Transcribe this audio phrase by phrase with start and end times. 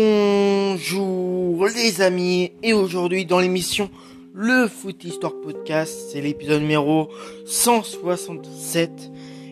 [0.00, 3.90] Bonjour les amis et aujourd'hui dans l'émission
[4.32, 7.08] Le Foot Histoire Podcast, c'est l'épisode numéro
[7.46, 9.10] 167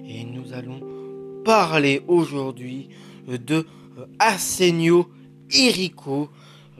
[0.09, 0.81] et nous allons
[1.45, 2.91] parler aujourd'hui
[3.27, 3.67] de
[3.99, 5.09] euh, Asenio
[5.53, 6.29] Erico.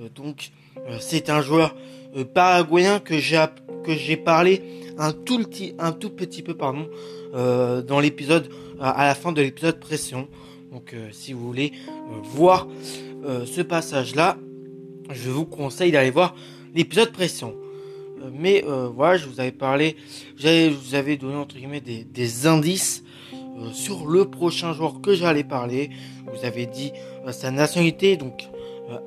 [0.01, 0.53] Euh, donc
[0.89, 1.75] euh, c'est un joueur
[2.35, 4.63] paraguayen que j'ai parlé
[4.97, 6.89] un tout petit un tout petit peu pardon
[7.35, 8.49] dans l'épisode
[8.81, 10.29] à la fin de l'épisode précédent.
[10.71, 11.73] Donc si vous voulez
[12.23, 12.69] voir
[13.27, 14.39] euh, ce passage-là,
[15.11, 16.37] je vous conseille d'aller voir
[16.75, 17.55] l'épisode précédent.
[18.23, 19.97] Euh, mais euh, voilà, je vous avais parlé,
[20.37, 23.03] je vous avais donné entre guillemets des, indices
[23.73, 25.91] sur le prochain joueur que j'allais parler.
[26.33, 26.93] Vous avez dit
[27.33, 28.45] sa nationalité, donc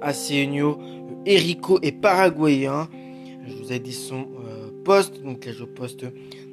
[0.01, 0.79] Asenio,
[1.25, 2.89] Erico est paraguayen.
[3.47, 4.27] Je vous ai dit son
[4.83, 6.05] poste, donc là je poste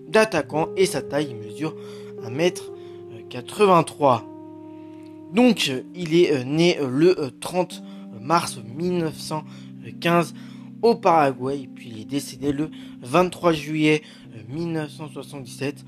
[0.08, 1.74] d'attaquant et sa taille, il mesure
[2.22, 4.35] 1m83.
[5.32, 10.34] Donc, il est euh, né euh, le 30 euh, mars 1915
[10.82, 12.70] au Paraguay, puis il est décédé le
[13.02, 14.02] 23 juillet
[14.48, 15.84] 1977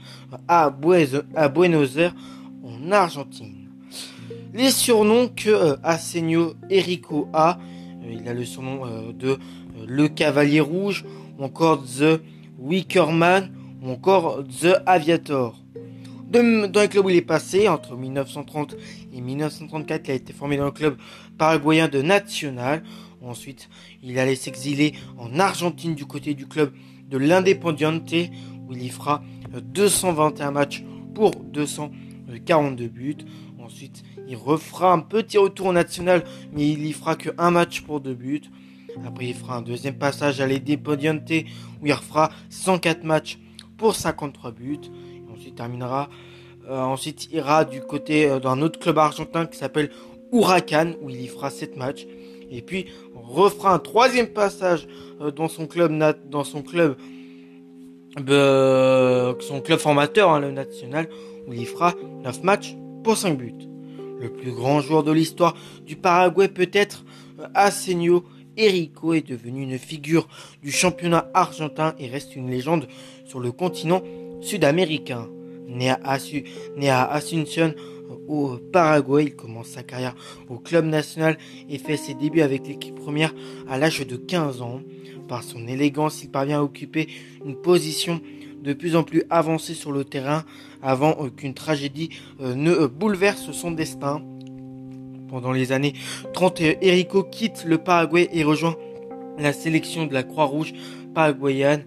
[0.49, 2.15] à Buenos Aires,
[2.65, 3.69] en Argentine.
[4.55, 7.59] Les surnoms que Asenio Erico a,
[8.11, 9.39] il a le surnom de
[9.87, 11.05] Le Cavalier Rouge,
[11.39, 12.21] ou encore The
[12.59, 13.53] Wickerman,
[13.83, 15.55] ou encore The Aviator
[16.31, 18.77] dans le club où il est passé, entre 1930
[19.15, 20.99] et 1934, il a été formé dans le club
[21.39, 22.83] paraguayen de National.
[23.23, 23.71] Ensuite,
[24.03, 26.73] il allait s'exiler en Argentine du côté du club
[27.09, 28.13] de l'Independiente,
[28.69, 30.85] où il y fera 221 matchs
[31.15, 33.17] pour 242 buts.
[33.59, 38.01] Ensuite, il refera un petit retour national, mais il y fera que un match pour
[38.01, 38.43] deux buts.
[39.07, 41.33] Après, il fera un deuxième passage à l'Independiente,
[41.81, 43.39] où il refera 104 matchs
[43.79, 44.91] pour 53 buts
[45.39, 46.09] ensuite terminera.
[46.69, 49.91] Euh, ensuite ira du côté euh, d'un autre club argentin qui s'appelle
[50.33, 52.07] Huracan où il y fera 7 matchs.
[52.51, 54.87] Et puis refera un troisième passage
[55.21, 55.93] euh, dans son club
[56.29, 56.97] dans son club
[58.19, 61.09] son club formateur hein, le national
[61.47, 63.55] où il y fera 9 matchs pour 5 buts.
[64.21, 65.55] Le plus grand joueur de l'histoire
[65.87, 67.05] du Paraguay peut-être
[67.55, 68.25] Asenio
[68.59, 70.27] Erico est devenu une figure
[70.63, 72.89] du championnat argentin et reste une légende
[73.25, 74.03] sur le continent
[74.41, 75.29] sud-américain.
[75.69, 77.75] Né à, Asunción
[78.27, 80.15] au Paraguay, il commence sa carrière
[80.49, 81.37] au club national
[81.69, 83.35] et fait ses débuts avec l'équipe première
[83.69, 84.81] à l'âge de 15 ans.
[85.29, 87.09] Par son élégance, il parvient à occuper
[87.45, 88.21] une position
[88.63, 90.45] de plus en plus avancée sur le terrain
[90.83, 94.23] avant qu'une tragédie euh, ne bouleverse son destin.
[95.29, 95.93] Pendant les années
[96.33, 98.77] 30, Erico quitte le Paraguay et rejoint
[99.39, 100.73] la sélection de la Croix-Rouge
[101.15, 101.85] paraguayenne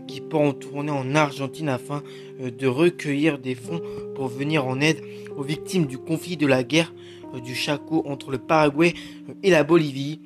[0.00, 2.02] qui part en tournée en Argentine afin
[2.40, 3.80] euh, de recueillir des fonds
[4.14, 5.02] pour venir en aide
[5.36, 6.92] aux victimes du conflit de la guerre
[7.34, 8.94] euh, du Chaco entre le Paraguay
[9.28, 10.20] euh, et la Bolivie.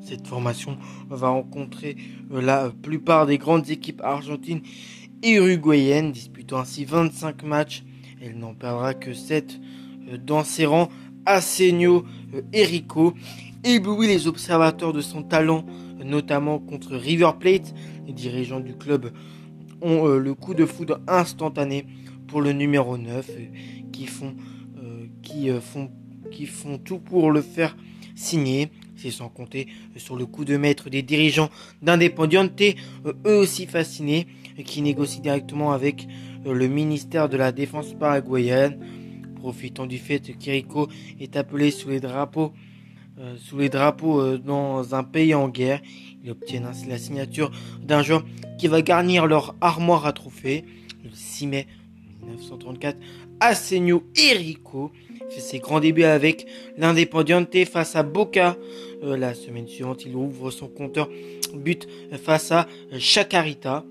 [0.00, 0.78] Cette formation
[1.10, 1.96] va rencontrer
[2.30, 4.60] la plupart des grandes équipes argentines
[5.24, 7.82] et uruguayennes, disputant ainsi 25 matchs.
[8.22, 9.58] Elle n'en perdra que 7
[10.24, 10.90] dans ses rangs.
[11.24, 12.04] Asenio
[12.52, 13.14] Erico
[13.64, 15.64] éblouit les observateurs de son talent,
[16.04, 17.74] notamment contre River Plate,
[18.06, 19.12] les dirigeants du club
[19.82, 21.86] ont euh, le coup de foudre instantané
[22.28, 23.44] pour le numéro 9 euh,
[23.92, 24.34] qui font
[24.82, 25.90] euh, qui font
[26.30, 27.76] qui font tout pour le faire
[28.14, 28.70] signer.
[28.96, 31.50] C'est sans compter sur le coup de maître des dirigeants
[31.82, 32.60] d'Independiente,
[33.26, 34.26] eux aussi fascinés,
[34.64, 36.08] qui négocient directement avec
[36.46, 38.78] le ministère de la Défense paraguayenne,
[39.34, 40.88] profitant du fait qu'Irico
[41.20, 42.54] est appelé sous les drapeaux
[43.38, 45.80] sous les drapeaux dans un pays en guerre.
[46.24, 47.50] Ils obtiennent ainsi la signature
[47.82, 48.24] d'un joueur
[48.58, 50.64] qui va garnir leur armoire à trophées.
[51.04, 51.66] Le 6 mai
[52.22, 52.98] 1934,
[53.40, 54.90] Asenio Erico
[55.30, 58.56] fait ses grands débuts avec l'Independiente face à Boca.
[59.02, 61.08] Euh, la semaine suivante, il ouvre son compteur
[61.54, 61.86] but
[62.22, 62.66] face à
[62.98, 63.84] Chacarita.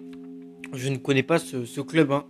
[0.74, 2.12] Je ne connais pas ce, club.
[2.12, 2.25] Hein.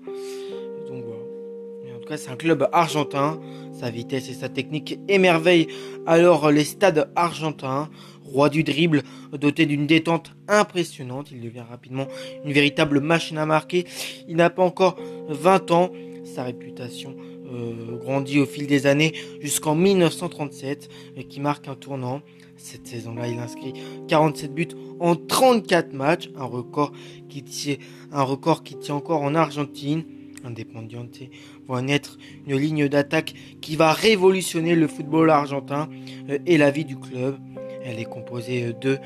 [1.95, 3.39] En tout cas, c'est un club argentin.
[3.79, 5.67] Sa vitesse et sa technique émerveillent
[6.05, 7.89] alors les stades argentins.
[8.23, 12.07] Roi du dribble, doté d'une détente impressionnante, il devient rapidement
[12.43, 13.85] une véritable machine à marquer.
[14.27, 14.95] Il n'a pas encore
[15.29, 15.91] 20 ans,
[16.23, 17.15] sa réputation
[17.47, 20.89] euh, grandit au fil des années jusqu'en 1937,
[21.29, 22.21] qui marque un tournant.
[22.57, 23.73] Cette saison-là, il inscrit
[24.07, 24.67] 47 buts
[24.99, 26.91] en 34 matchs, un record
[27.29, 27.75] qui tient,
[28.11, 30.03] un record qui tient encore en Argentine.
[30.45, 31.19] Independiente
[31.67, 35.89] va naître une ligne d'attaque qui va révolutionner le football argentin
[36.29, 37.37] euh, et la vie du club.
[37.83, 38.97] Elle est composée de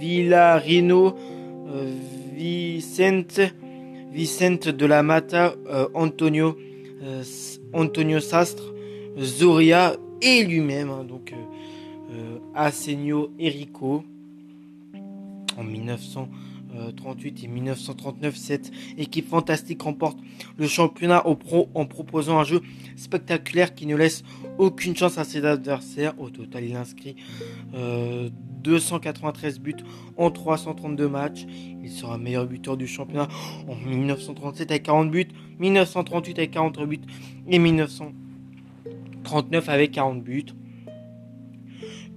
[0.00, 1.14] Villarino,
[1.68, 1.92] euh,
[2.34, 3.40] Vicente,
[4.12, 6.56] Vicente de la Mata, euh, Antonio,
[7.72, 8.74] Antonio Sastre,
[9.18, 10.90] Zoria et lui-même.
[10.90, 11.04] Hein.
[11.04, 11.32] donc
[12.54, 14.02] Asenio Erico
[15.56, 15.64] en
[16.68, 18.36] 1938 et 1939.
[18.36, 20.18] Cette équipe fantastique remporte
[20.56, 22.62] le championnat au pro en proposant un jeu
[22.96, 24.22] spectaculaire qui ne laisse
[24.58, 26.14] aucune chance à ses adversaires.
[26.18, 27.16] Au total, il inscrit
[27.72, 29.74] 293 buts
[30.16, 31.44] en 332 matchs.
[31.82, 33.26] Il sera meilleur buteur du championnat
[33.68, 35.26] en 1937 avec 40 buts,
[35.58, 37.00] 1938 avec 43 buts
[37.48, 40.46] et 1939 avec 40 buts.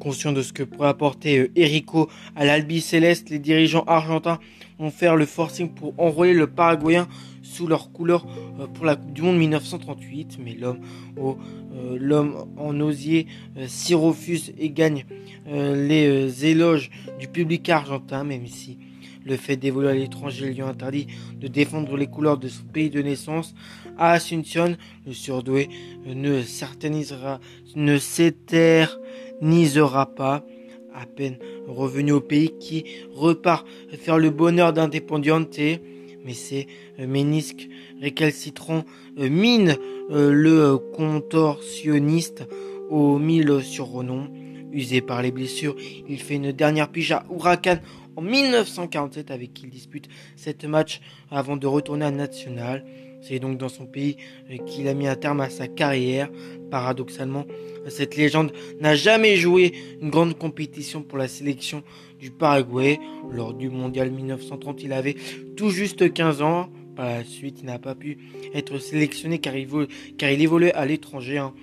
[0.01, 4.39] Conscient de ce que pourrait apporter Erico à l'Albi Céleste, les dirigeants argentins
[4.79, 7.07] vont faire le forcing pour enrôler le Paraguayen
[7.43, 8.25] sous leur couleur
[8.59, 10.39] euh, pour la Coupe du Monde 1938.
[10.43, 10.79] Mais l'homme
[11.19, 13.27] euh, l'homme en osier
[13.57, 15.05] euh, s'y refuse et gagne
[15.45, 16.89] les éloges
[17.19, 18.79] du public argentin, même si
[19.23, 21.07] le fait d'évoluer à l'étranger lui interdit
[21.39, 23.53] de défendre les couleurs de son pays de naissance.
[23.97, 25.69] À Asunción, le surdoué
[26.05, 27.39] ne s'éternisera,
[27.75, 30.43] ne s'éternisera pas
[30.93, 33.65] à peine revenu au pays qui repart
[33.99, 35.59] faire le bonheur d'Independiente
[36.23, 36.33] mais
[36.99, 37.67] euh, ménisques
[37.99, 38.83] récalcitrants
[39.17, 39.75] euh, minent
[40.11, 42.47] euh, le contorsionniste
[42.89, 44.27] au mille sur renom.
[44.73, 45.75] Usé par les blessures,
[46.07, 47.79] il fait une dernière pige à Huracan
[48.15, 52.85] en 1947 avec qui il dispute cette match avant de retourner à National.
[53.21, 54.17] C'est donc dans son pays
[54.65, 56.29] qu'il a mis un terme à sa carrière.
[56.71, 57.45] Paradoxalement,
[57.87, 61.83] cette légende n'a jamais joué une grande compétition pour la sélection
[62.19, 62.99] du Paraguay.
[63.31, 65.15] Lors du mondial 1930, il avait
[65.55, 66.69] tout juste 15 ans.
[66.95, 68.17] Par la suite, il n'a pas pu
[68.53, 71.37] être sélectionné car il, évoluait à l'étranger.
[71.37, 71.53] Hein.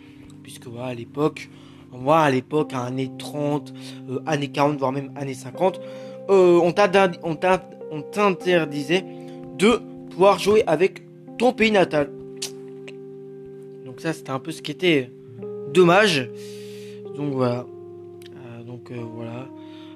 [0.42, 1.50] Puisque à l'époque,
[1.92, 3.74] moi à l'époque, années 30,
[4.08, 5.80] euh, années 40, voire même années 50,
[6.30, 9.04] euh, on t'interdisait
[9.58, 11.07] de pouvoir jouer avec
[11.38, 12.10] ton pays natal.
[13.86, 15.10] Donc ça, c'était un peu ce qui était
[15.72, 16.28] dommage.
[17.16, 17.66] Donc voilà.
[18.24, 19.48] Euh, donc voilà.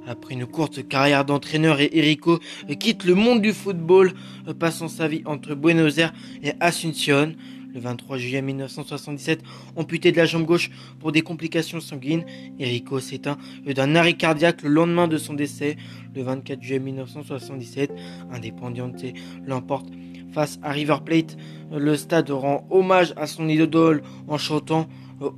[0.07, 2.41] Après une courte carrière d'entraîneur, Erico
[2.81, 4.13] quitte le monde du football,
[4.59, 6.13] passant sa vie entre Buenos Aires
[6.43, 7.35] et Asunción.
[7.73, 9.41] Le 23 juillet 1977,
[9.77, 12.25] amputé de la jambe gauche pour des complications sanguines,
[12.59, 15.77] Erico s'éteint d'un arrêt cardiaque le lendemain de son décès.
[16.15, 17.91] Le 24 juillet 1977,
[18.31, 19.03] Independiente
[19.47, 19.87] l'emporte
[20.33, 21.37] face à River Plate.
[21.71, 24.89] Le stade rend hommage à son idole en chantant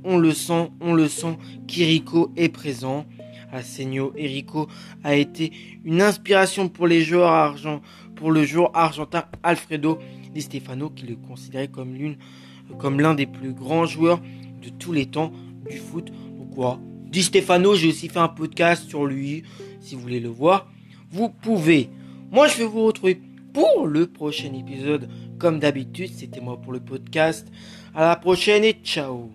[0.03, 1.37] On le sent, on le sent,
[1.67, 3.05] Kiriko est présent.
[3.51, 4.67] Asenio Erico
[5.03, 5.51] a été
[5.85, 7.81] une inspiration pour les joueurs argent,
[8.15, 9.99] pour le joueur argentin Alfredo
[10.33, 14.19] Di Stefano qui le considérait comme l'un des plus grands joueurs
[14.61, 15.31] de tous les temps
[15.69, 16.11] du foot.
[16.37, 16.79] Pourquoi?
[17.05, 19.43] Di Stefano, j'ai aussi fait un podcast sur lui.
[19.79, 20.67] Si vous voulez le voir,
[21.11, 21.89] vous pouvez.
[22.31, 23.21] Moi, je vais vous retrouver
[23.55, 25.09] pour le prochain épisode.
[25.39, 27.47] Comme d'habitude, c'était moi pour le podcast.
[27.95, 29.31] À la prochaine et ciao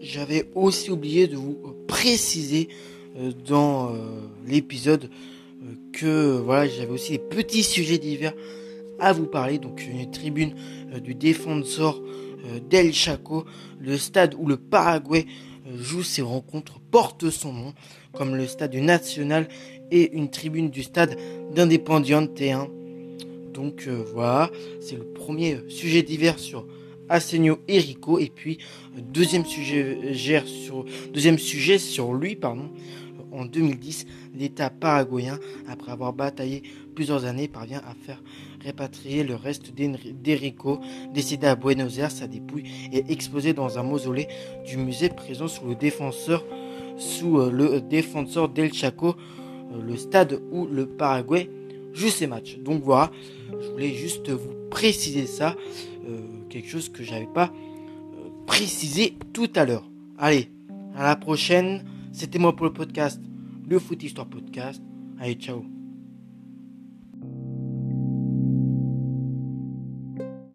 [0.00, 1.56] j'avais aussi oublié de vous
[1.86, 2.68] préciser
[3.16, 3.98] euh, dans euh,
[4.46, 5.04] l'épisode
[5.62, 8.34] euh, que voilà, j'avais aussi des petits sujets divers
[9.12, 9.58] vous parler.
[9.58, 10.54] Donc une tribune
[11.02, 12.00] du défenseur
[12.68, 13.44] d'El Chaco,
[13.80, 15.26] le stade où le Paraguay
[15.76, 17.74] joue ses rencontres porte son nom,
[18.12, 19.48] comme le stade national
[19.90, 21.16] et une tribune du stade
[21.54, 22.68] d'Independiente T1.
[23.52, 26.66] Donc voilà, c'est le premier sujet divers sur
[27.10, 28.18] Asenio Erico.
[28.18, 28.58] Et puis,
[28.96, 29.98] deuxième sujet,
[30.46, 32.70] sur, deuxième sujet sur lui, pardon.
[33.32, 36.62] En 2010, l'État paraguayen, après avoir bataillé
[36.94, 38.22] plusieurs années, parvient à faire
[38.62, 40.80] répatrier le reste d'Erico,
[41.14, 42.10] décédé à Buenos Aires.
[42.10, 44.28] Sa dépouille est exposée dans un mausolée
[44.66, 46.44] du musée présent sous le défenseur,
[46.98, 49.14] sous euh, le défenseur d'El Chaco,
[49.72, 51.48] euh, le stade où le Paraguay
[51.92, 52.58] joue ses matchs.
[52.58, 53.10] Donc voilà,
[53.60, 55.56] je voulais juste vous préciser ça.
[56.08, 59.84] Euh, quelque chose que j'avais pas euh, précisé tout à l'heure.
[60.18, 60.48] Allez,
[60.96, 61.84] à la prochaine.
[62.12, 63.20] C'était moi pour le podcast,
[63.68, 64.82] le Foot Histoire Podcast.
[65.18, 65.79] Allez, ciao.